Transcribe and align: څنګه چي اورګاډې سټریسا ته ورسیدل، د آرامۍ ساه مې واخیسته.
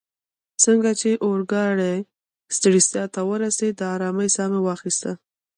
څنګه 0.63 0.91
چي 0.99 1.11
اورګاډې 1.25 1.95
سټریسا 2.55 3.03
ته 3.13 3.21
ورسیدل، 3.29 3.77
د 3.79 3.81
آرامۍ 3.95 4.29
ساه 4.35 4.47
مې 4.51 4.59
واخیسته. 4.63 5.11